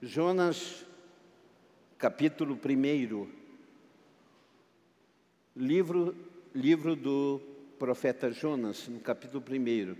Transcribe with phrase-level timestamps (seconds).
[0.00, 0.86] Jonas,
[1.98, 3.28] capítulo 1,
[5.56, 6.14] livro,
[6.54, 7.40] livro do
[7.80, 9.96] profeta Jonas, no capítulo 1.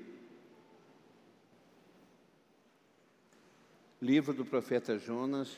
[4.01, 5.57] Livro do profeta Jonas,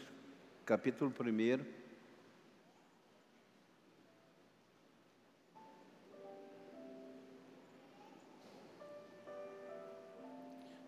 [0.64, 1.80] capítulo 1.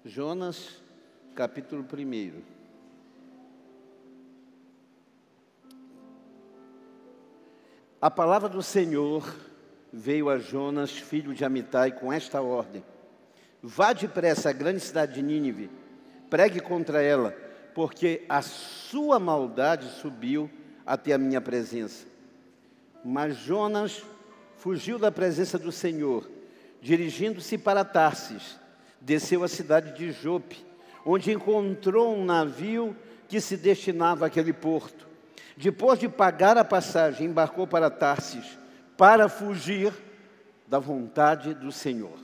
[0.06, 0.80] Jonas,
[1.34, 2.61] capítulo 1.
[8.02, 9.32] A palavra do Senhor
[9.92, 12.84] veio a Jonas, filho de Amitai, com esta ordem:
[13.62, 15.70] Vá depressa à grande cidade de Nínive,
[16.28, 17.30] pregue contra ela,
[17.76, 20.50] porque a sua maldade subiu
[20.84, 22.04] até a minha presença.
[23.04, 24.02] Mas Jonas
[24.56, 26.28] fugiu da presença do Senhor,
[26.80, 28.58] dirigindo-se para Tarsis,
[29.00, 30.66] desceu à cidade de Jope,
[31.06, 32.96] onde encontrou um navio
[33.28, 35.11] que se destinava àquele porto.
[35.56, 38.58] Depois de pagar a passagem, embarcou para Tarsis
[38.96, 39.92] para fugir
[40.66, 42.18] da vontade do Senhor.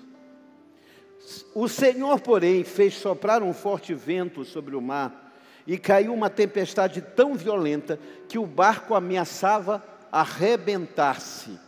[1.55, 5.35] O Senhor, porém, fez soprar um forte vento sobre o mar
[5.67, 7.99] e caiu uma tempestade tão violenta
[8.29, 11.59] que o barco ameaçava arrebentar-se.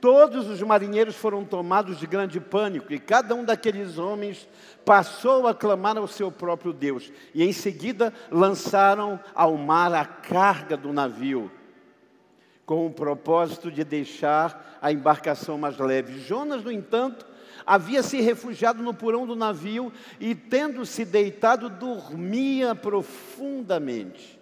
[0.00, 4.48] Todos os marinheiros foram tomados de grande pânico e cada um daqueles homens
[4.84, 7.12] passou a clamar ao seu próprio Deus.
[7.34, 11.50] E em seguida lançaram ao mar a carga do navio,
[12.64, 16.20] com o propósito de deixar a embarcação mais leve.
[16.20, 17.26] Jonas, no entanto,
[17.66, 24.38] havia se refugiado no porão do navio e, tendo se deitado, dormia profundamente.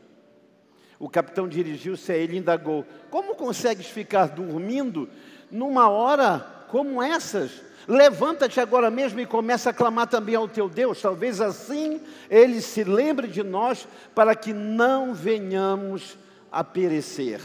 [0.98, 5.08] O capitão dirigiu-se a ele e indagou: Como consegues ficar dormindo
[5.50, 7.50] numa hora como essas,
[7.86, 11.00] levanta-te agora mesmo e começa a clamar também ao teu Deus.
[11.00, 16.18] Talvez assim ele se lembre de nós para que não venhamos
[16.50, 17.40] a perecer.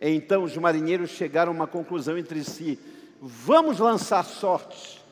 [0.00, 2.78] Então os marinheiros chegaram a uma conclusão entre si:
[3.20, 5.02] vamos lançar sortes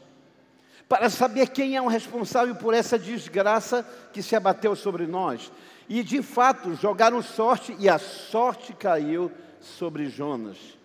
[0.88, 5.50] para saber quem é o responsável por essa desgraça que se abateu sobre nós.
[5.88, 10.81] E de fato jogaram sorte e a sorte caiu sobre Jonas.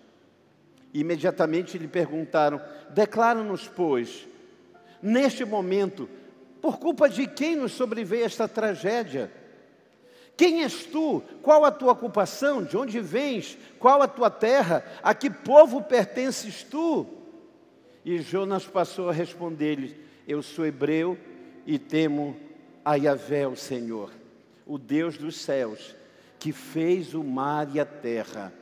[0.93, 4.27] Imediatamente lhe perguntaram: Declara-nos, pois,
[5.01, 6.09] neste momento,
[6.61, 9.31] por culpa de quem nos sobreveio esta tragédia?
[10.35, 11.23] Quem és tu?
[11.41, 12.63] Qual a tua ocupação?
[12.63, 13.57] De onde vens?
[13.79, 14.85] Qual a tua terra?
[15.01, 17.07] A que povo pertences tu?
[18.05, 21.17] E Jonas passou a responder-lhe: Eu sou hebreu
[21.65, 22.37] e temo
[22.85, 24.11] a Yahvé, o Senhor,
[24.65, 25.95] o Deus dos céus,
[26.39, 28.53] que fez o mar e a terra.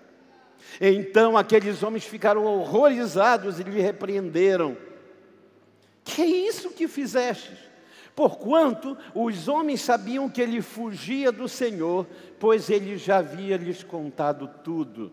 [0.80, 4.78] Então aqueles homens ficaram horrorizados e lhe repreenderam.
[6.04, 7.58] Que é isso que fizestes?
[8.16, 12.08] Porquanto os homens sabiam que ele fugia do Senhor,
[12.40, 15.12] pois ele já havia lhes contado tudo.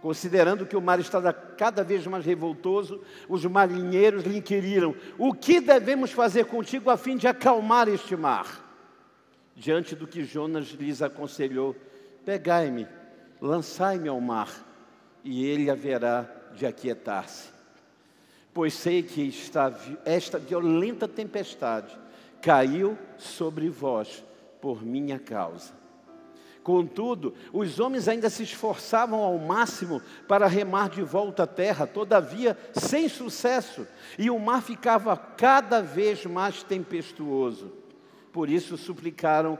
[0.00, 5.60] Considerando que o mar estava cada vez mais revoltoso, os marinheiros lhe inquiriram: O que
[5.60, 8.64] devemos fazer contigo a fim de acalmar este mar?
[9.56, 11.74] Diante do que Jonas lhes aconselhou:
[12.24, 12.86] Pegai-me
[13.46, 14.50] lançai-me ao mar,
[15.24, 17.48] e ele haverá de aquietar-se.
[18.52, 19.74] Pois sei que esta,
[20.04, 21.96] esta violenta tempestade
[22.40, 24.24] caiu sobre vós
[24.60, 25.74] por minha causa.
[26.62, 32.58] Contudo, os homens ainda se esforçavam ao máximo para remar de volta à terra, todavia
[32.72, 33.86] sem sucesso,
[34.18, 37.72] e o mar ficava cada vez mais tempestuoso.
[38.32, 39.56] Por isso suplicaram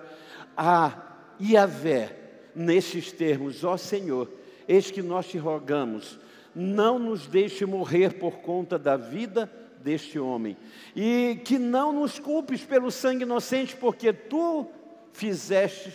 [0.56, 0.92] a
[1.40, 2.25] Iavé,
[2.56, 4.28] nestes termos: Ó Senhor,
[4.66, 6.18] eis que nós te rogamos,
[6.54, 9.52] não nos deixe morrer por conta da vida
[9.82, 10.56] deste homem,
[10.96, 14.66] e que não nos culpes pelo sangue inocente, porque tu
[15.12, 15.92] fizeste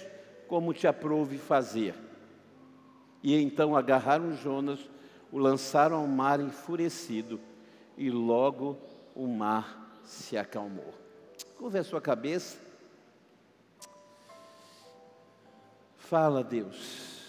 [0.47, 1.95] como te aprouve fazer.
[3.23, 4.79] E então agarraram Jonas,
[5.31, 7.39] o lançaram ao mar enfurecido,
[7.97, 8.77] e logo
[9.15, 10.93] o mar se acalmou.
[11.57, 12.70] Curva a sua cabeça.
[16.11, 17.21] Fala, Deus,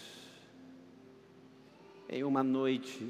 [2.09, 3.09] em uma noite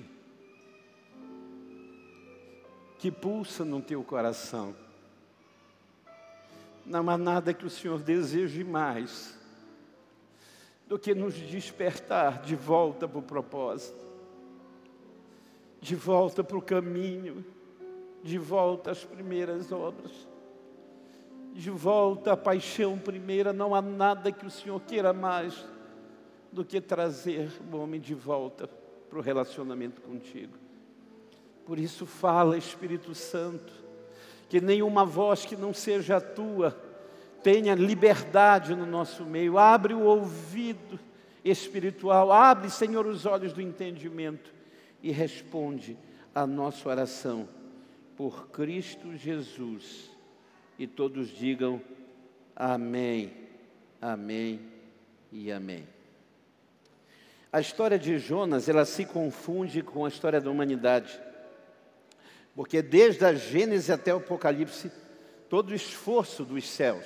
[3.00, 4.76] que pulsa no teu coração.
[6.86, 9.36] Não há nada que o Senhor deseje mais
[10.88, 14.06] do que nos despertar de volta para o propósito,
[15.82, 17.44] de volta para o caminho,
[18.22, 20.33] de volta às primeiras obras
[21.54, 23.54] de volta à paixão primeira.
[23.54, 25.66] Não há nada que o Senhor queira mais
[26.52, 28.70] do que trazer o homem de volta
[29.10, 30.58] para o relacionamento contigo.
[31.66, 33.74] Por isso, fala, Espírito Santo,
[34.50, 36.78] que nenhuma voz que não seja a tua
[37.42, 41.00] tenha liberdade no nosso meio, abre o ouvido
[41.44, 44.54] espiritual, abre, Senhor, os olhos do entendimento
[45.02, 45.98] e responde
[46.34, 47.48] a nossa oração
[48.16, 50.13] por Cristo Jesus.
[50.78, 51.82] E todos digam
[52.56, 53.34] amém,
[54.02, 54.60] amém
[55.32, 55.88] e amém.
[57.52, 61.20] A história de Jonas, ela se confunde com a história da humanidade.
[62.56, 64.92] Porque desde a Gênesis até o Apocalipse,
[65.50, 67.06] todo o esforço dos céus,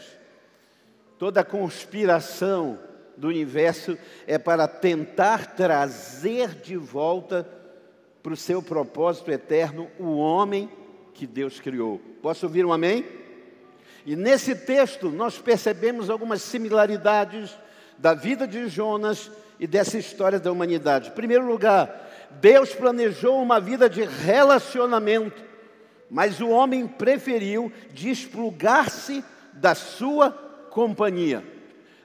[1.18, 2.80] toda a conspiração
[3.18, 7.46] do universo é para tentar trazer de volta
[8.24, 10.70] para o seu propósito eterno o homem
[11.14, 12.00] que Deus criou.
[12.22, 13.06] Posso ouvir um amém?
[14.08, 17.54] E nesse texto nós percebemos algumas similaridades
[17.98, 21.10] da vida de Jonas e dessa história da humanidade.
[21.10, 22.08] Em primeiro lugar,
[22.40, 25.44] Deus planejou uma vida de relacionamento,
[26.10, 30.32] mas o homem preferiu desplugar-se da sua
[30.72, 31.44] companhia.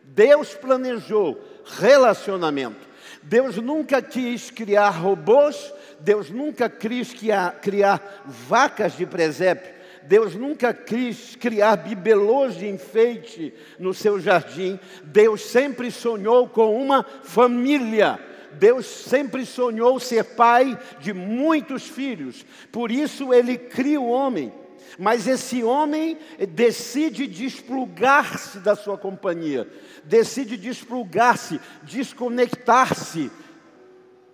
[0.03, 1.41] Deus planejou
[1.79, 2.85] relacionamento.
[3.23, 10.73] Deus nunca quis criar robôs, Deus nunca quis criar, criar vacas de presépio, Deus nunca
[10.75, 14.79] quis criar bibelôs de enfeite no seu jardim.
[15.05, 18.19] Deus sempre sonhou com uma família.
[18.55, 24.53] Deus sempre sonhou ser pai de muitos filhos, por isso ele cria o homem.
[24.99, 26.19] Mas esse homem
[26.51, 29.67] decide desplugar-se da sua companhia,
[30.05, 33.31] decide desplugar-se, desconectar-se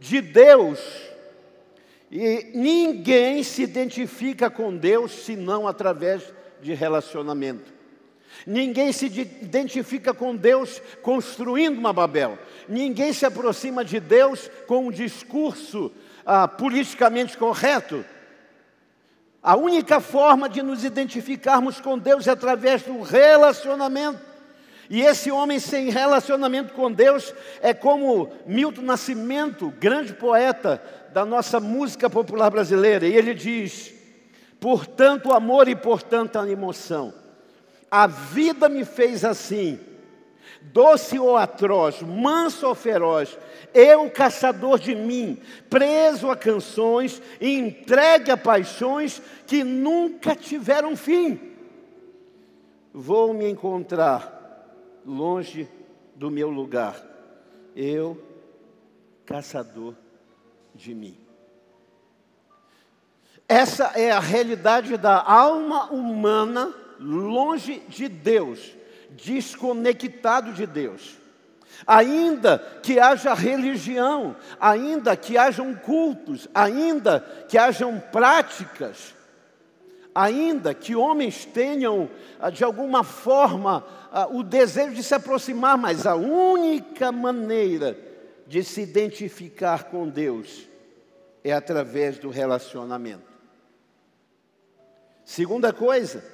[0.01, 0.81] de Deus.
[2.11, 6.23] E ninguém se identifica com Deus senão através
[6.63, 7.73] de relacionamento.
[8.47, 12.39] Ninguém se identifica com Deus construindo uma Babel.
[12.69, 15.93] Ninguém se aproxima de Deus com um discurso
[16.25, 18.05] ah, politicamente correto.
[19.43, 24.29] A única forma de nos identificarmos com Deus é através do relacionamento.
[24.91, 30.83] E esse homem sem relacionamento com Deus é como Milton Nascimento, grande poeta
[31.19, 33.07] da nossa música popular brasileira.
[33.07, 33.93] E ele diz:
[34.61, 37.13] por tanto amor e por tanta emoção
[37.91, 39.81] a vida me fez assim,
[40.61, 43.39] doce ou atroz, manso ou feroz,
[43.73, 51.41] eu caçador de mim, preso a canções entregue a paixões que nunca tiveram fim.
[52.93, 54.67] Vou me encontrar
[55.07, 55.67] longe
[56.15, 57.03] do meu lugar,
[57.75, 58.23] eu,
[59.25, 60.08] caçador de
[60.87, 61.19] mim.
[63.49, 68.77] Essa é a realidade da alma humana longe de Deus,
[69.11, 71.17] desconectado de Deus.
[71.87, 79.15] Ainda que haja religião, ainda que hajam cultos, ainda que hajam práticas,
[80.15, 86.07] ainda que homens tenham, ah, de alguma forma, ah, o desejo de se aproximar, mas
[86.07, 87.97] a única maneira
[88.47, 90.68] de se identificar com Deus
[91.45, 93.29] é através do relacionamento.
[95.25, 96.25] Segunda coisa,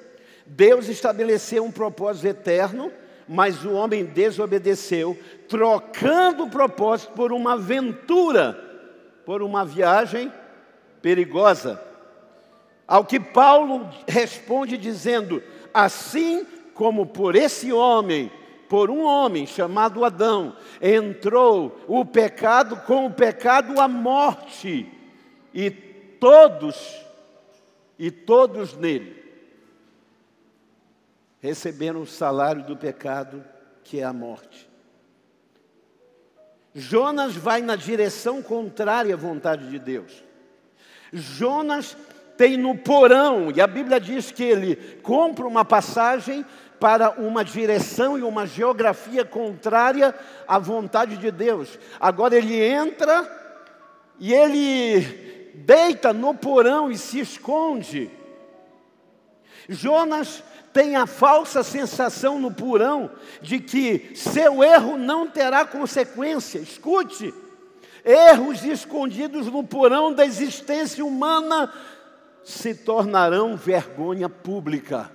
[0.47, 2.93] Deus estabeleceu um propósito eterno,
[3.27, 5.19] mas o homem desobedeceu,
[5.49, 8.53] trocando o propósito por uma aventura,
[9.25, 10.33] por uma viagem
[11.03, 11.81] perigosa.
[12.87, 15.43] Ao que Paulo responde dizendo:
[15.73, 18.31] Assim como por esse homem,
[18.69, 24.94] por um homem chamado Adão, entrou o pecado, com o pecado a morte,
[25.55, 27.01] e todos,
[27.99, 29.23] e todos nele
[31.41, 33.45] receberam o salário do pecado,
[33.85, 34.69] que é a morte.
[36.75, 40.25] Jonas vai na direção contrária à vontade de Deus.
[41.13, 41.97] Jonas
[42.37, 46.45] tem no porão, e a Bíblia diz que ele compra uma passagem
[46.81, 50.15] para uma direção e uma geografia contrária
[50.49, 51.79] à vontade de Deus.
[52.01, 53.31] Agora ele entra
[54.19, 58.11] e ele deita no porão e se esconde.
[59.69, 60.43] Jonas
[60.73, 66.59] tem a falsa sensação no purão de que seu erro não terá consequência.
[66.59, 67.33] Escute,
[68.05, 71.73] erros escondidos no porão da existência humana
[72.43, 75.11] se tornarão vergonha pública.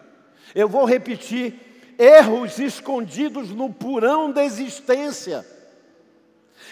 [0.55, 1.53] Eu vou repetir:
[1.97, 5.45] erros escondidos no purão da existência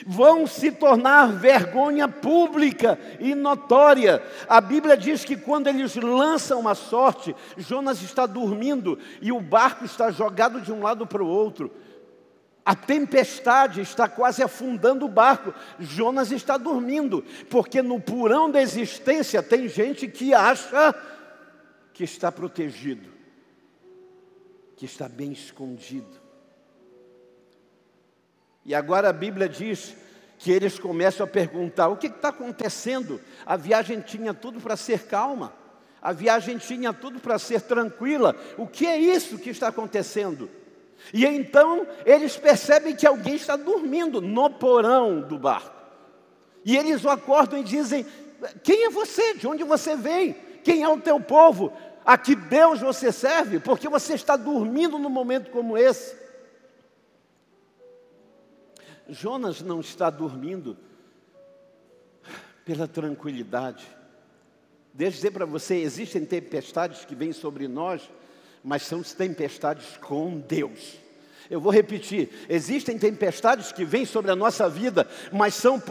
[0.05, 4.21] vão se tornar vergonha pública e notória.
[4.47, 9.85] A Bíblia diz que quando eles lançam a sorte, Jonas está dormindo e o barco
[9.85, 11.71] está jogado de um lado para o outro.
[12.65, 15.53] A tempestade está quase afundando o barco.
[15.79, 20.93] Jonas está dormindo, porque no purão da existência tem gente que acha
[21.93, 23.15] que está protegido.
[24.75, 26.26] que está bem escondido.
[28.67, 29.95] E agora a Bíblia diz
[30.37, 33.21] que eles começam a perguntar: o que está acontecendo?
[33.45, 35.53] A viagem tinha tudo para ser calma,
[36.01, 38.35] a viagem tinha tudo para ser tranquila.
[38.57, 40.49] O que é isso que está acontecendo?
[41.13, 45.73] E então eles percebem que alguém está dormindo no porão do barco.
[46.65, 48.05] E eles o acordam e dizem:
[48.63, 49.35] Quem é você?
[49.35, 50.35] De onde você vem?
[50.61, 51.71] Quem é o teu povo?
[52.05, 53.59] A que Deus você serve?
[53.59, 56.26] Porque você está dormindo num momento como esse.
[59.09, 60.77] Jonas não está dormindo
[62.65, 63.85] pela tranquilidade.
[64.93, 68.09] Deixa eu dizer para você: existem tempestades que vêm sobre nós,
[68.63, 70.97] mas são tempestades com Deus.
[71.49, 75.81] Eu vou repetir: existem tempestades que vêm sobre a nossa vida, mas são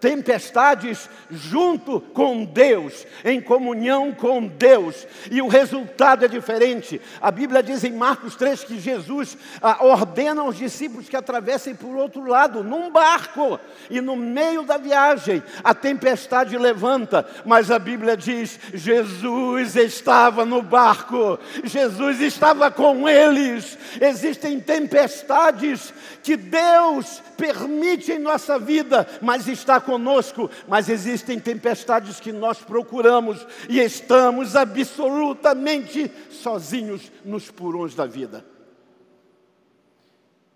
[0.00, 7.00] tempestades junto com Deus, em comunhão com Deus, e o resultado é diferente.
[7.20, 11.96] A Bíblia diz em Marcos 3 que Jesus ah, ordena aos discípulos que atravessem por
[11.96, 13.58] outro lado, num barco,
[13.88, 20.62] e no meio da viagem a tempestade levanta, mas a Bíblia diz: Jesus estava no
[20.62, 23.78] barco, Jesus estava com eles.
[24.00, 30.50] Existem tempestades que Deus permite em nossa vida, mas está conosco.
[30.66, 38.44] Mas existem tempestades que nós procuramos e estamos absolutamente sozinhos nos purões da vida.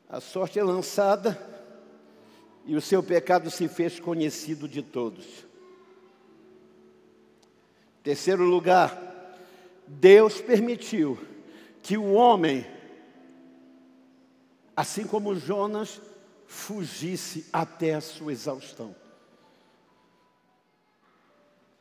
[0.08, 1.38] A sorte é lançada
[2.64, 5.26] e o seu pecado se fez conhecido de todos.
[8.02, 8.99] Terceiro lugar,
[9.87, 11.18] Deus permitiu
[11.82, 12.66] que o homem,
[14.75, 16.00] assim como Jonas,
[16.47, 18.94] fugisse até a sua exaustão.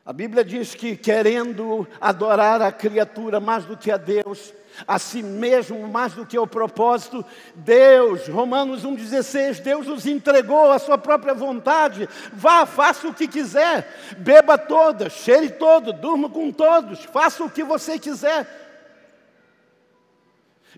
[0.07, 4.53] A Bíblia diz que querendo adorar a criatura mais do que a Deus,
[4.87, 10.79] a si mesmo mais do que o propósito, Deus, Romanos 1,16, Deus os entregou à
[10.79, 12.07] sua própria vontade.
[12.31, 13.85] Vá, faça o que quiser,
[14.19, 18.47] beba todas, cheire todo, durma com todos, faça o que você quiser.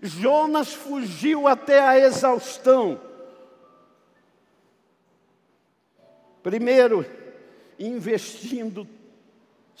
[0.02, 3.00] Jonas fugiu até a exaustão.
[6.42, 7.06] Primeiro,
[7.78, 8.88] investindo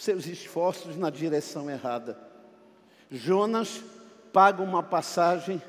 [0.00, 2.18] seus esforços na direção errada.
[3.10, 3.84] Jonas
[4.32, 5.62] paga uma passagem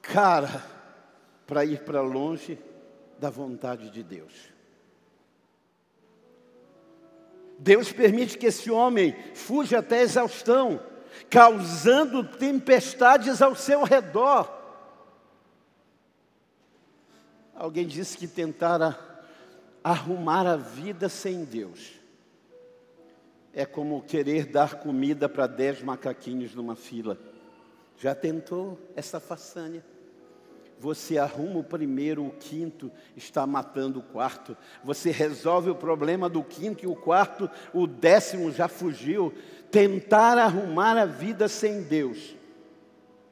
[0.00, 0.64] cara
[1.46, 2.58] para ir para longe
[3.18, 4.32] da vontade de Deus.
[7.58, 10.80] Deus permite que esse homem fuja até a exaustão,
[11.28, 14.50] causando tempestades ao seu redor.
[17.54, 18.98] Alguém disse que tentara
[19.84, 21.97] arrumar a vida sem Deus
[23.52, 27.18] é como querer dar comida para dez macaquinhos numa fila.
[27.98, 29.84] Já tentou essa façanha?
[30.78, 34.56] Você arruma o primeiro, o quinto está matando o quarto.
[34.84, 39.34] Você resolve o problema do quinto e o quarto, o décimo já fugiu.
[39.70, 42.36] Tentar arrumar a vida sem Deus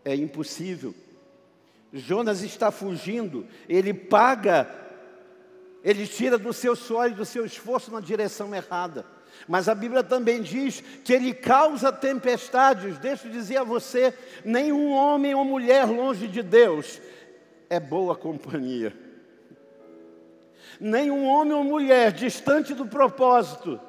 [0.05, 0.93] é impossível.
[1.93, 4.87] Jonas está fugindo, ele paga
[5.87, 9.07] ele tira do seu suor e do seu esforço na direção errada.
[9.47, 12.99] Mas a Bíblia também diz que ele causa tempestades.
[12.99, 14.13] Deixa eu dizer a você:
[14.45, 17.01] nenhum homem ou mulher longe de Deus
[17.69, 18.93] é boa companhia.
[20.81, 23.81] Nenhum homem ou mulher distante do propósito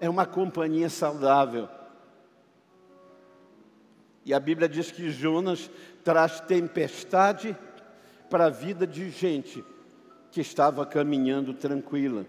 [0.00, 1.68] é uma companhia saudável.
[4.24, 5.70] E a Bíblia diz que Jonas
[6.02, 7.56] traz tempestade
[8.28, 9.64] para a vida de gente
[10.32, 12.26] que estava caminhando tranquila.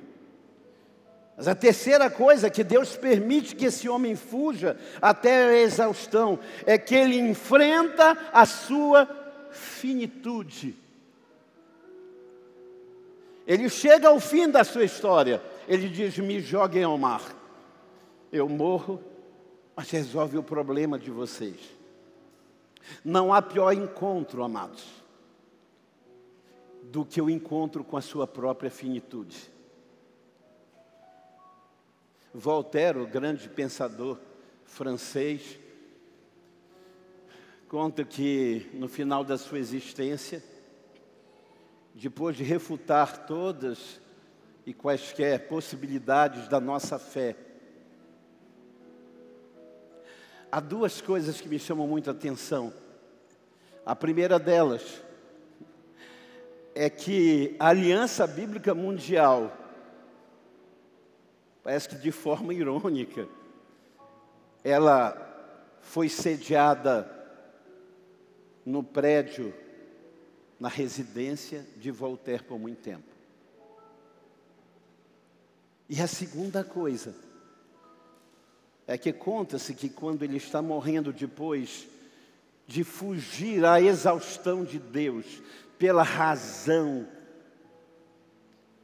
[1.37, 6.79] Mas a terceira coisa que Deus permite que esse homem fuja até a exaustão é
[6.79, 9.07] que ele enfrenta a sua
[9.51, 10.75] finitude.
[13.45, 17.21] Ele chega ao fim da sua história, ele diz: Me joguem ao mar.
[18.31, 18.99] Eu morro,
[19.75, 21.59] mas resolve o problema de vocês.
[23.05, 24.97] Não há pior encontro, amados
[26.91, 29.51] do que o encontro com a sua própria finitude.
[32.33, 34.19] Voltaire, o grande pensador
[34.65, 35.59] francês,
[37.67, 40.43] conta que no final da sua existência,
[41.93, 43.99] depois de refutar todas
[44.65, 47.35] e quaisquer possibilidades da nossa fé,
[50.51, 52.73] há duas coisas que me chamam muita atenção.
[53.85, 55.01] A primeira delas
[56.75, 59.51] é que a Aliança Bíblica Mundial,
[61.67, 63.27] parece que de forma irônica,
[64.63, 67.11] ela foi sediada
[68.65, 69.53] no prédio,
[70.57, 73.11] na residência de Voltaire por muito tempo.
[75.89, 77.13] E a segunda coisa
[78.87, 81.85] é que conta-se que quando ele está morrendo depois
[82.65, 85.25] de fugir à exaustão de Deus,
[85.77, 87.05] pela razão,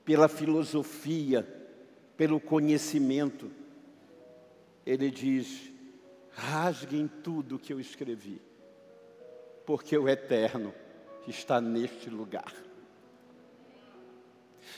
[0.04, 1.63] pela filosofia,
[2.18, 3.52] pelo conhecimento,
[4.86, 5.72] ele diz:
[6.32, 8.42] rasguem tudo que eu escrevi,
[9.66, 10.74] porque o eterno
[11.28, 12.54] está neste lugar.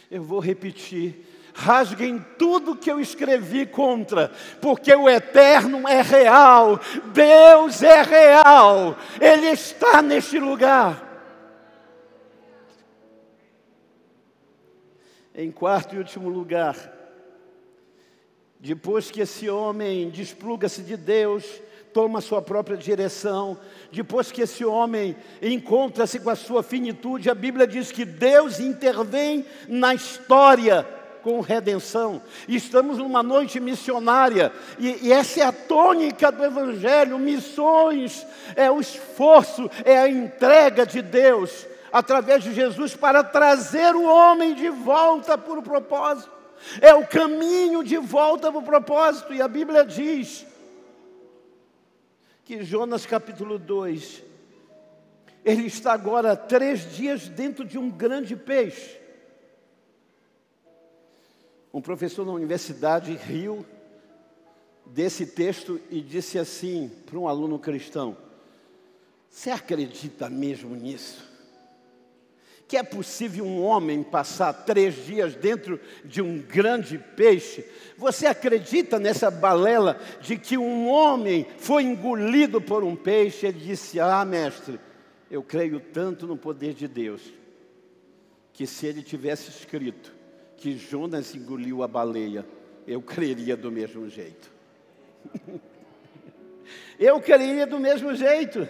[0.09, 4.29] Eu vou repetir: rasguem tudo que eu escrevi contra,
[4.61, 6.79] porque o eterno é real,
[7.13, 11.03] Deus é real, Ele está neste lugar.
[15.37, 17.04] Em quarto e último lugar,
[18.65, 21.45] depois que esse homem despluga-se de Deus,
[21.93, 23.59] toma sua própria direção,
[23.91, 29.45] depois que esse homem encontra-se com a sua finitude, a Bíblia diz que Deus intervém
[29.67, 30.83] na história
[31.21, 32.19] com redenção.
[32.47, 38.79] estamos numa noite missionária, e, e, essa é a tônica do Evangelho: missões, é o
[38.79, 45.37] esforço, é a entrega de Deus através de Jesus para trazer o homem de volta
[45.59, 46.34] o propósito.
[46.81, 50.45] É o caminho de volta para o propósito, e a Bíblia diz
[52.43, 54.23] que Jonas capítulo 2,
[55.43, 58.99] ele está agora três dias dentro de um grande peixe.
[61.73, 63.65] Um professor na universidade riu
[64.85, 68.15] desse texto e disse assim para um aluno cristão:
[69.29, 71.34] Você acredita mesmo nisso?
[72.67, 77.63] Que é possível um homem passar três dias dentro de um grande peixe?
[77.95, 83.45] Você acredita nessa balela de que um homem foi engolido por um peixe?
[83.45, 84.79] Ele disse: Ah, mestre,
[85.29, 87.21] eu creio tanto no poder de Deus,
[88.51, 90.15] que se ele tivesse escrito
[90.57, 92.45] que Jonas engoliu a baleia,
[92.87, 94.49] eu creria do mesmo jeito.
[96.99, 98.67] eu creria do mesmo jeito.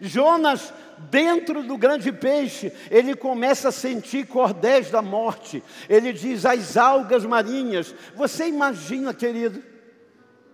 [0.00, 0.72] Jonas,
[1.10, 5.62] dentro do grande peixe, ele começa a sentir cordéis da morte.
[5.88, 7.94] Ele diz as algas marinhas.
[8.14, 9.62] Você imagina, querido,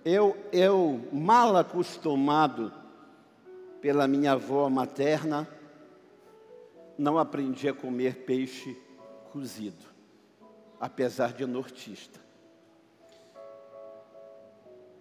[0.05, 2.73] eu, eu mal acostumado
[3.81, 5.49] pela minha avó materna,
[6.99, 8.77] não aprendi a comer peixe
[9.33, 9.85] cozido,
[10.81, 12.21] apesar de nortista.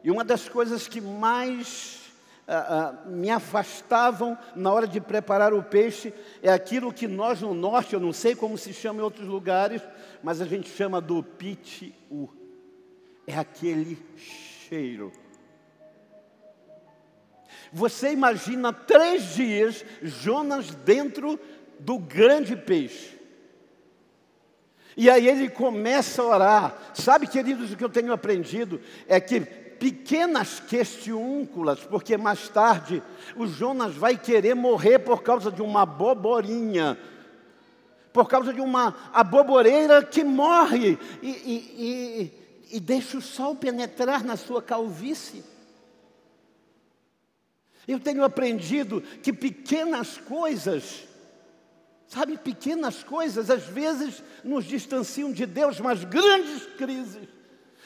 [0.04, 2.05] E uma das coisas que mais
[2.48, 7.56] ah, ah, me afastavam na hora de preparar o peixe é aquilo que nós no
[7.56, 9.82] norte, eu não sei como se chama em outros lugares,
[10.22, 12.30] mas a gente chama do pitiu.
[13.26, 15.12] É aquele cheiro.
[17.74, 21.40] Você imagina três dias Jonas dentro
[21.80, 23.16] do grande peixe.
[24.96, 26.92] E aí ele começa a orar.
[26.94, 33.04] Sabe, queridos, o que eu tenho aprendido é que pequenas questiúnculas, porque mais tarde
[33.36, 36.98] o Jonas vai querer morrer por causa de uma boborinha,
[38.12, 42.32] por causa de uma aboboreira que morre e, e,
[42.72, 45.44] e, e deixa o sol penetrar na sua calvície.
[47.88, 51.08] Eu tenho aprendido que pequenas coisas
[52.08, 57.35] Sabe, pequenas coisas às vezes nos distanciam de Deus, mas grandes crises.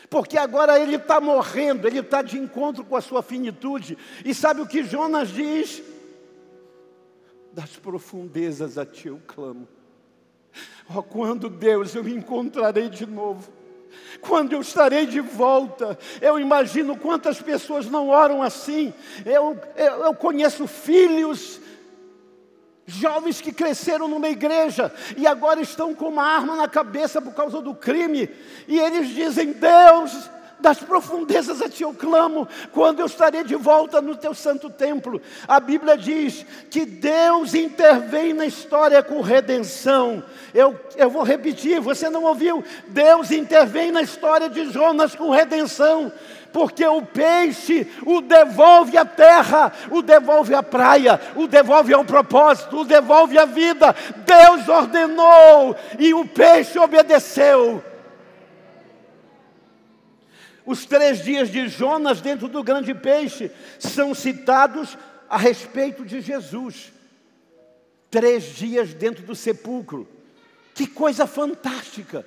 [0.09, 3.97] Porque agora ele está morrendo, ele está de encontro com a sua finitude.
[4.23, 5.81] E sabe o que Jonas diz?
[7.53, 9.67] Das profundezas a ti eu clamo.
[10.93, 13.51] Oh, quando Deus eu me encontrarei de novo.
[14.21, 18.93] Quando eu estarei de volta, eu imagino quantas pessoas não oram assim.
[19.25, 21.59] Eu, eu, eu conheço filhos
[22.89, 27.61] Jovens que cresceram numa igreja e agora estão com uma arma na cabeça por causa
[27.61, 28.29] do crime,
[28.67, 34.01] e eles dizem: Deus, das profundezas a ti eu clamo, quando eu estarei de volta
[34.01, 35.21] no teu santo templo.
[35.47, 40.23] A Bíblia diz que Deus intervém na história com redenção.
[40.53, 42.63] Eu, eu vou repetir, você não ouviu?
[42.87, 46.11] Deus intervém na história de Jonas com redenção
[46.51, 52.81] porque o peixe o devolve à terra, o devolve à praia, o devolve ao propósito,
[52.81, 53.95] o devolve à vida.
[54.25, 57.83] Deus ordenou e o peixe obedeceu.
[60.65, 64.97] Os três dias de Jonas dentro do grande peixe são citados
[65.29, 66.91] a respeito de Jesus.
[68.11, 70.07] Três dias dentro do sepulcro.
[70.73, 72.25] Que coisa fantástica!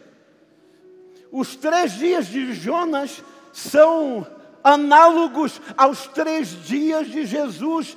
[1.31, 4.27] Os três dias de Jonas são
[4.65, 7.97] análogos aos três dias de Jesus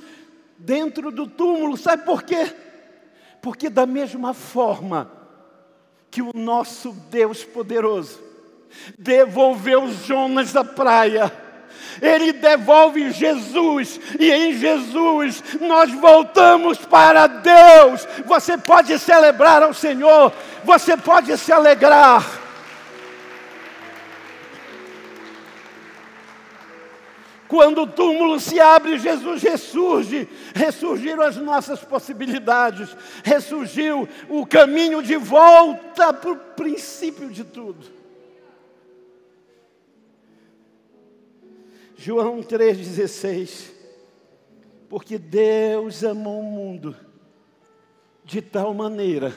[0.57, 1.77] dentro do túmulo.
[1.77, 2.53] Sabe por quê?
[3.41, 5.11] Porque, da mesma forma
[6.09, 8.19] que o nosso Deus poderoso
[8.97, 11.31] devolveu Jonas da praia,
[12.01, 18.07] ele devolve Jesus, e em Jesus nós voltamos para Deus.
[18.25, 22.44] Você pode celebrar ao Senhor, você pode se alegrar.
[27.55, 35.15] Quando o túmulo se abre, Jesus ressurge, ressurgiram as nossas possibilidades, ressurgiu o caminho de
[35.15, 37.87] volta para o princípio de tudo.
[41.95, 43.71] João 3,16.
[44.89, 46.93] Porque Deus amou o mundo
[48.25, 49.33] de tal maneira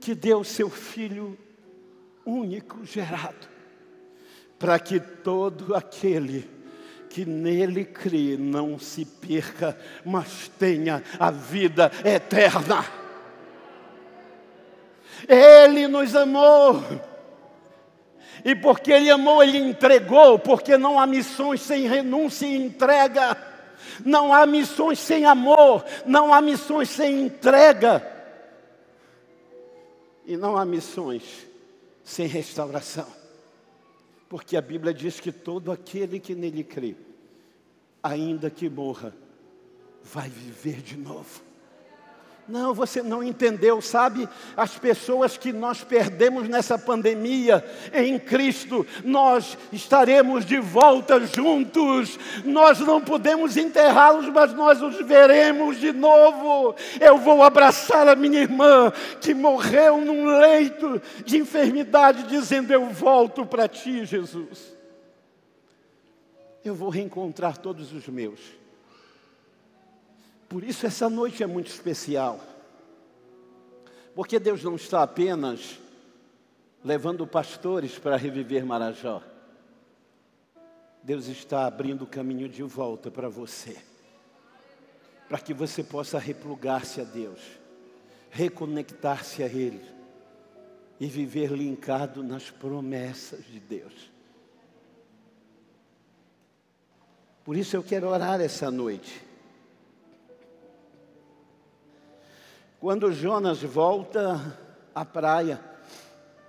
[0.00, 1.36] que deu seu Filho
[2.24, 3.46] único gerado,
[4.58, 6.55] para que todo aquele
[7.10, 12.84] que nele crê não se perca, mas tenha a vida eterna.
[15.28, 16.82] Ele nos amou.
[18.44, 23.36] E porque Ele amou, Ele entregou, porque não há missões sem renúncia e entrega,
[24.04, 28.06] não há missões sem amor, não há missões sem entrega,
[30.24, 31.24] e não há missões
[32.04, 33.06] sem restauração,
[34.28, 36.96] porque a Bíblia diz que todo aquele que nele crê,
[38.02, 39.14] ainda que morra,
[40.02, 41.45] vai viver de novo.
[42.48, 44.28] Não, você não entendeu, sabe?
[44.56, 52.16] As pessoas que nós perdemos nessa pandemia em Cristo, nós estaremos de volta juntos.
[52.44, 56.76] Nós não podemos enterrá-los, mas nós os veremos de novo.
[57.00, 63.44] Eu vou abraçar a minha irmã que morreu num leito de enfermidade, dizendo: Eu volto
[63.44, 64.76] para ti, Jesus.
[66.64, 68.65] Eu vou reencontrar todos os meus.
[70.48, 72.40] Por isso essa noite é muito especial.
[74.14, 75.78] Porque Deus não está apenas
[76.82, 79.22] levando pastores para reviver Marajó.
[81.02, 83.76] Deus está abrindo o caminho de volta para você.
[85.28, 87.40] Para que você possa replugar-se a Deus,
[88.30, 89.84] reconectar-se a Ele
[90.98, 94.10] e viver linkado nas promessas de Deus.
[97.44, 99.26] Por isso eu quero orar essa noite
[102.78, 104.58] Quando Jonas volta
[104.94, 105.60] à praia,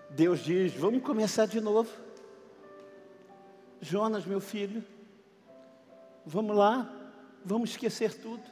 [0.10, 1.90] Deus diz: Vamos começar de novo.
[3.80, 4.84] Jonas, meu filho,
[6.26, 6.92] vamos lá,
[7.46, 8.44] vamos esquecer tudo.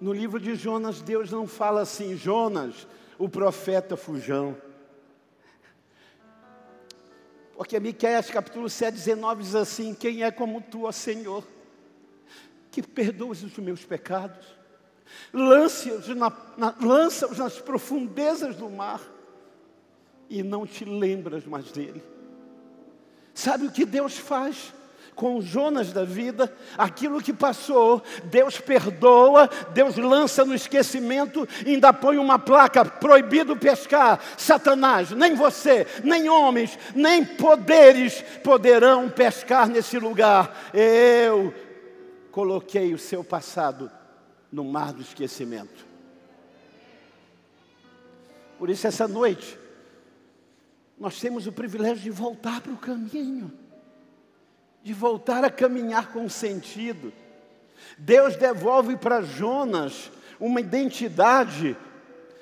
[0.00, 2.86] No livro de Jonas, Deus não fala assim, Jonas,
[3.18, 4.56] o profeta fujão.
[7.54, 11.44] Porque Miqueias capítulo 7, 19 diz assim: Quem é como tu, ó Senhor?
[12.70, 14.46] Que perdoes os meus pecados,
[15.32, 19.00] lance-os na, na, lança nas profundezas do mar
[20.28, 22.02] e não te lembras mais dele.
[23.34, 24.72] Sabe o que Deus faz?
[25.20, 32.16] com Jonas da vida, aquilo que passou, Deus perdoa, Deus lança no esquecimento, ainda põe
[32.16, 34.18] uma placa: proibido pescar.
[34.38, 40.70] Satanás, nem você, nem homens, nem poderes poderão pescar nesse lugar.
[40.72, 41.52] Eu
[42.30, 43.90] coloquei o seu passado
[44.50, 45.86] no mar do esquecimento.
[48.58, 49.58] Por isso, essa noite,
[50.98, 53.50] nós temos o privilégio de voltar para o caminho,
[54.82, 57.12] de voltar a caminhar com sentido.
[57.96, 61.76] Deus devolve para Jonas uma identidade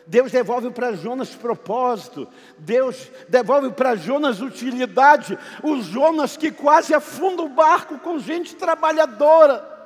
[0.09, 7.43] Deus devolve para Jonas propósito, Deus devolve para Jonas utilidade, o Jonas que quase afunda
[7.43, 9.78] o barco com gente trabalhadora.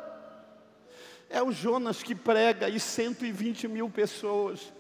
[1.33, 4.71] É o Jonas que prega e 120 mil pessoas.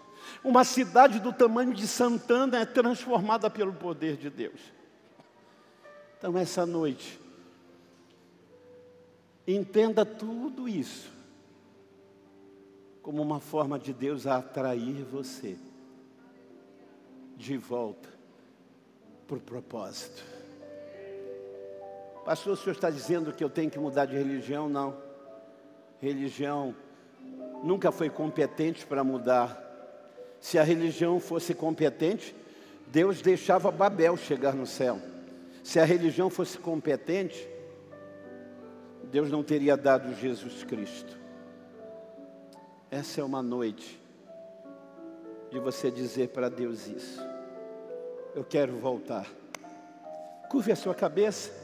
[0.45, 4.61] Uma cidade do tamanho de Santana é transformada pelo poder de Deus.
[6.19, 7.19] Então, essa noite,
[9.47, 11.11] entenda tudo isso
[13.01, 15.57] como uma forma de Deus atrair você
[17.35, 18.11] de volta
[19.27, 20.23] para o propósito.
[22.27, 24.69] Pastor, o senhor está dizendo que eu tenho que mudar de religião?
[24.69, 25.12] Não
[26.03, 26.75] religião
[27.63, 29.57] nunca foi competente para mudar.
[30.41, 32.35] Se a religião fosse competente,
[32.89, 34.99] Deus deixava Babel chegar no céu.
[35.63, 37.49] Se a religião fosse competente,
[39.05, 41.17] Deus não teria dado Jesus Cristo.
[42.91, 44.01] Essa é uma noite
[45.53, 47.21] de você dizer para Deus isso.
[48.35, 49.31] Eu quero voltar.
[50.51, 51.62] Curve a sua cabeça.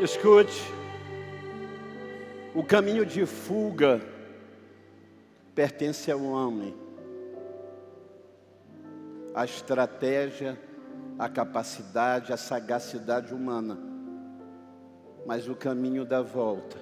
[0.00, 0.62] Escute,
[2.54, 4.00] o caminho de fuga
[5.56, 6.72] pertence ao homem.
[9.34, 10.56] A estratégia,
[11.18, 13.76] a capacidade, a sagacidade humana.
[15.26, 16.76] Mas o caminho da volta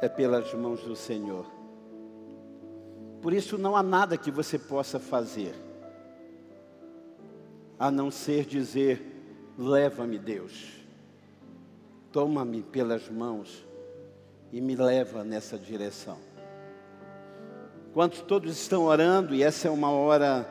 [0.00, 1.44] é pelas mãos do Senhor.
[3.20, 5.54] Por isso não há nada que você possa fazer,
[7.78, 9.09] a não ser dizer:
[9.58, 10.80] Leva-me, Deus.
[12.12, 13.64] Toma-me pelas mãos
[14.52, 16.18] e me leva nessa direção.
[17.92, 20.48] Quantos todos estão orando, e essa é uma hora,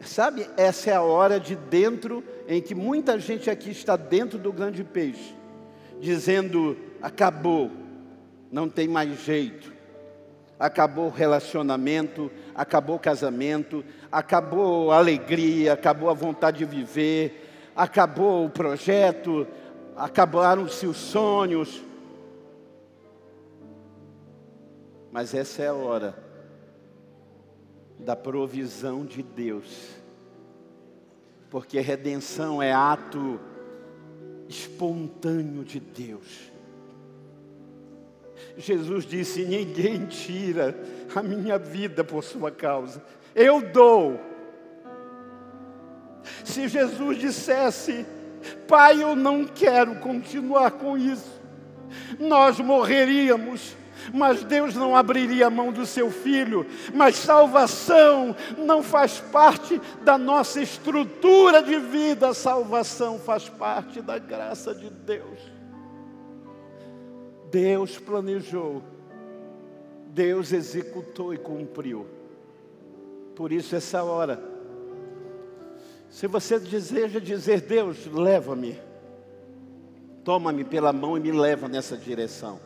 [0.00, 4.52] sabe, essa é a hora de dentro, em que muita gente aqui está dentro do
[4.52, 5.34] grande peixe,
[6.00, 7.70] dizendo: acabou,
[8.50, 9.72] não tem mais jeito,
[10.58, 17.41] acabou o relacionamento, acabou o casamento, acabou a alegria, acabou a vontade de viver,
[17.74, 19.46] acabou o projeto,
[19.96, 21.82] acabaram-se os sonhos.
[25.10, 26.16] Mas essa é a hora
[27.98, 29.90] da provisão de Deus,
[31.50, 33.38] porque redenção é ato
[34.48, 36.50] espontâneo de Deus.
[38.56, 40.76] Jesus disse: Ninguém tira
[41.14, 43.02] a minha vida por sua causa,
[43.34, 44.31] eu dou.
[46.44, 48.06] Se Jesus dissesse,
[48.66, 51.40] Pai, eu não quero continuar com isso,
[52.18, 53.76] nós morreríamos,
[54.12, 60.18] mas Deus não abriria a mão do seu filho, mas salvação não faz parte da
[60.18, 65.38] nossa estrutura de vida, salvação faz parte da graça de Deus.
[67.50, 68.82] Deus planejou,
[70.08, 72.06] Deus executou e cumpriu.
[73.36, 74.51] Por isso, essa hora,
[76.12, 78.78] se você deseja dizer, Deus, leva-me,
[80.22, 82.60] toma-me pela mão e me leva nessa direção.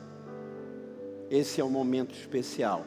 [1.30, 2.84] Esse é um momento especial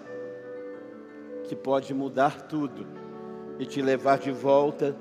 [1.45, 2.86] que pode mudar tudo
[3.58, 4.93] e te levar de volta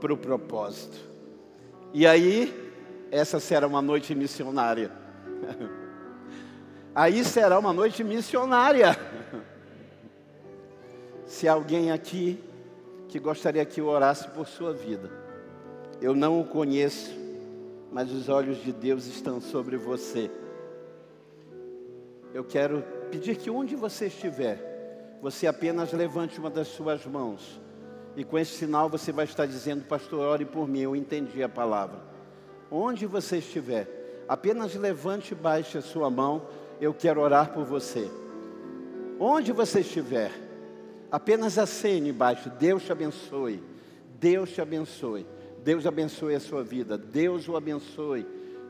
[0.00, 0.98] para o propósito.
[1.94, 2.52] E aí,
[3.12, 4.90] essa será uma noite missionária.
[6.92, 8.98] Aí será uma noite missionária.
[11.26, 12.42] Se alguém aqui
[13.08, 15.10] que gostaria que eu orasse por sua vida.
[16.00, 17.10] Eu não o conheço,
[17.90, 20.30] mas os olhos de Deus estão sobre você.
[22.34, 27.60] Eu quero pedir que onde você estiver, você apenas levante uma das suas mãos.
[28.14, 31.48] E com esse sinal você vai estar dizendo, pastor, ore por mim, eu entendi a
[31.48, 32.00] palavra.
[32.70, 36.42] Onde você estiver, apenas levante e baixe a sua mão,
[36.80, 38.10] eu quero orar por você.
[39.18, 40.30] Onde você estiver,
[41.10, 42.50] Apenas acene embaixo.
[42.50, 43.62] Deus te abençoe.
[44.20, 45.26] Deus te abençoe.
[45.64, 46.96] Deus abençoe a sua vida.
[46.98, 48.26] Deus o abençoe.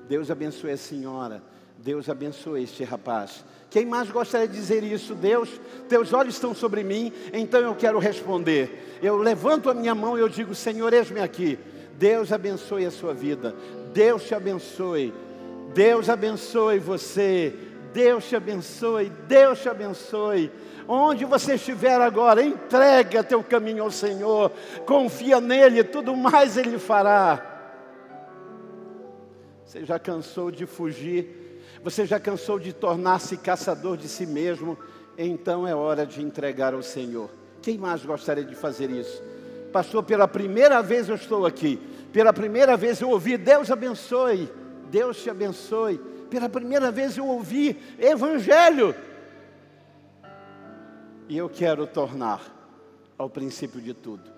[0.09, 1.43] Deus abençoe a senhora.
[1.79, 3.45] Deus abençoe este rapaz.
[3.71, 5.15] Quem mais gostaria de dizer isso?
[5.15, 8.99] Deus, teus olhos estão sobre mim, então eu quero responder.
[9.03, 11.59] Eu levanto a minha mão e eu digo: Senhor, eis-me aqui.
[11.97, 13.55] Deus abençoe a sua vida.
[13.93, 15.13] Deus te abençoe.
[15.75, 17.55] Deus abençoe você.
[17.93, 19.11] Deus te abençoe.
[19.27, 20.51] Deus te abençoe.
[20.89, 24.51] Onde você estiver agora, entrega teu caminho ao Senhor,
[24.87, 27.45] confia nele, tudo mais ele fará.
[29.67, 34.79] Você já cansou de fugir, você já cansou de tornar-se caçador de si mesmo,
[35.19, 37.29] então é hora de entregar ao Senhor.
[37.61, 39.23] Quem mais gostaria de fazer isso?
[39.71, 41.79] Pastor, pela primeira vez eu estou aqui,
[42.15, 44.51] pela primeira vez eu ouvi, Deus abençoe,
[44.91, 46.01] Deus te abençoe.
[46.31, 48.95] Pela primeira vez eu ouvi Evangelho,
[51.29, 52.41] e eu quero tornar
[53.17, 54.31] ao princípio de tudo.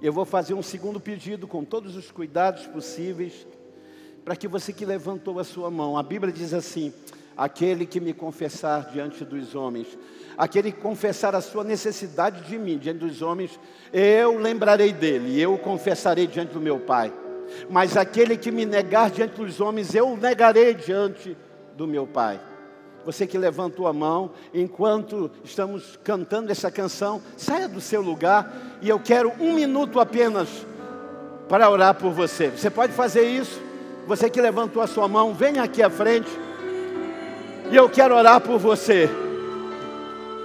[0.00, 3.46] Eu vou fazer um segundo pedido com todos os cuidados possíveis
[4.24, 5.96] para que você que levantou a sua mão.
[5.96, 6.92] A Bíblia diz assim:
[7.36, 9.98] aquele que me confessar diante dos homens,
[10.36, 13.58] aquele que confessar a sua necessidade de mim diante dos homens,
[13.92, 17.12] eu lembrarei dele, eu o confessarei diante do meu Pai.
[17.68, 21.36] Mas aquele que me negar diante dos homens, eu o negarei diante
[21.76, 22.40] do meu Pai
[23.06, 28.88] você que levantou a mão, enquanto estamos cantando essa canção, saia do seu lugar e
[28.88, 30.48] eu quero um minuto apenas
[31.48, 32.48] para orar por você.
[32.48, 33.62] Você pode fazer isso?
[34.08, 36.28] Você que levantou a sua mão, venha aqui à frente
[37.70, 39.08] e eu quero orar por você.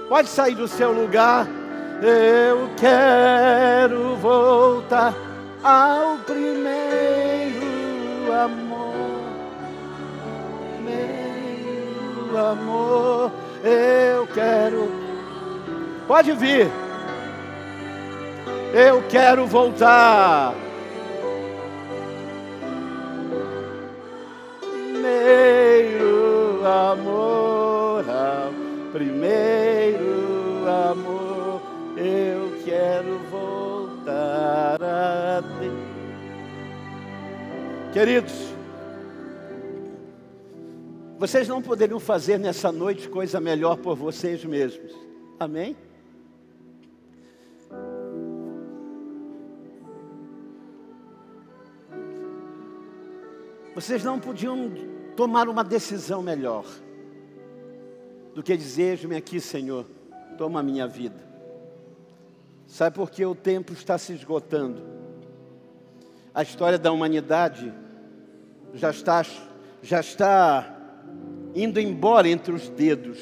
[0.08, 1.48] Pode sair do seu lugar.
[2.00, 5.31] Eu quero voltar
[5.62, 7.62] ao primeiro
[8.32, 8.94] amor,
[10.74, 13.30] primeiro amor,
[13.62, 14.90] eu quero.
[16.06, 16.70] Pode vir.
[18.74, 20.54] Eu quero voltar.
[24.60, 27.41] Primeiro amor,
[32.02, 35.92] eu quero voltar a Deus.
[37.92, 38.32] Queridos,
[41.18, 44.92] vocês não poderiam fazer nessa noite coisa melhor por vocês mesmos.
[45.38, 45.76] Amém?
[53.74, 54.70] Vocês não podiam
[55.16, 56.64] tomar uma decisão melhor
[58.34, 59.86] do que dizer: me aqui, Senhor,
[60.36, 61.31] toma a minha vida.
[62.72, 64.82] Sabe por que o tempo está se esgotando?
[66.32, 67.70] A história da humanidade
[68.72, 69.22] já está,
[69.82, 70.74] já está
[71.54, 73.18] indo embora entre os dedos.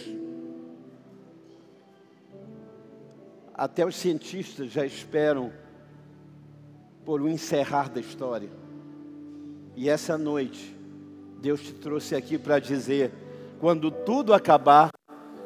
[3.53, 5.53] Até os cientistas já esperam
[7.05, 8.51] por um encerrar da história.
[9.75, 10.79] E essa noite,
[11.43, 13.11] Deus te trouxe aqui para dizer:
[13.59, 14.93] quando tudo acabar,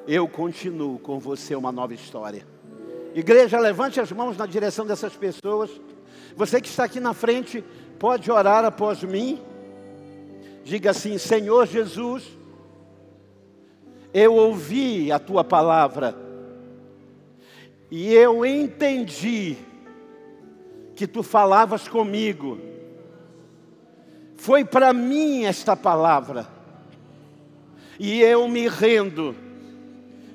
[0.07, 2.54] eu continuo com você uma nova história.
[3.15, 5.71] Igreja, levante as mãos na direção dessas pessoas.
[6.37, 7.65] Você que está aqui na frente,
[7.99, 9.41] pode orar após mim.
[10.65, 12.25] Diga assim: Senhor Jesus,
[14.13, 16.15] eu ouvi a tua palavra
[17.91, 19.57] e eu entendi
[20.97, 22.59] que tu falavas comigo
[24.37, 26.47] foi para mim esta palavra.
[27.99, 29.35] E eu me rendo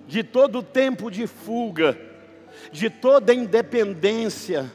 [0.07, 1.95] de todo o tempo de fuga,
[2.71, 4.71] de toda independência,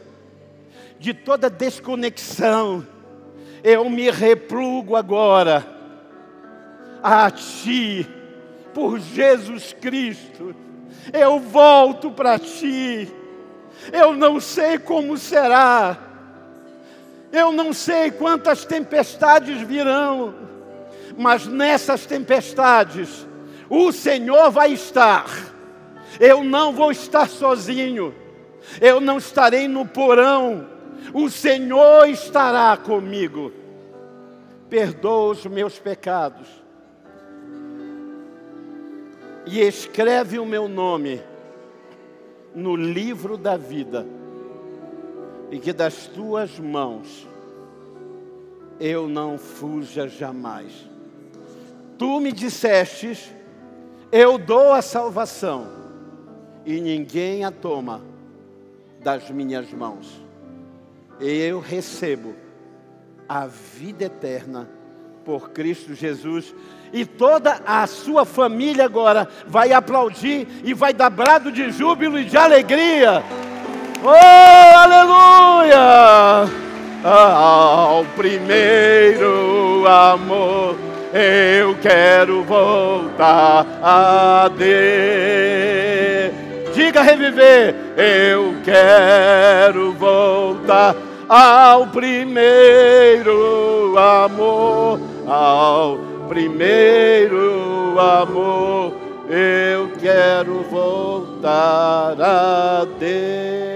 [0.98, 2.86] de toda desconexão.
[3.62, 5.66] Eu me replugo agora
[7.02, 8.08] a Ti,
[8.72, 10.54] por Jesus Cristo.
[11.12, 13.08] Eu volto para Ti.
[13.92, 16.12] Eu não sei como será
[17.34, 20.32] eu não sei quantas tempestades virão,
[21.18, 23.26] mas nessas tempestades,
[23.68, 25.26] o Senhor vai estar.
[26.20, 28.14] Eu não vou estar sozinho,
[28.80, 30.68] eu não estarei no porão,
[31.12, 33.52] o Senhor estará comigo.
[34.68, 36.48] Perdoa os meus pecados.
[39.46, 41.22] E escreve o meu nome
[42.54, 44.06] no livro da vida.
[45.50, 47.28] E que das tuas mãos
[48.80, 50.72] eu não fuja jamais.
[51.98, 53.30] Tu me dissestes,
[54.10, 55.83] eu dou a salvação
[56.64, 58.02] e ninguém a toma
[59.02, 60.20] das minhas mãos.
[61.20, 62.34] Eu recebo
[63.28, 64.68] a vida eterna
[65.24, 66.54] por Cristo Jesus.
[66.92, 72.24] E toda a sua família agora vai aplaudir e vai dar brado de júbilo e
[72.24, 73.22] de alegria.
[74.02, 76.50] Oh, aleluia!
[77.02, 80.76] Ao primeiro amor
[81.12, 85.93] eu quero voltar a Deus.
[86.74, 90.96] Diga reviver, eu quero voltar
[91.28, 93.34] ao primeiro
[93.96, 95.98] amor, ao
[96.28, 98.92] primeiro amor,
[99.28, 103.73] eu quero voltar a Deus.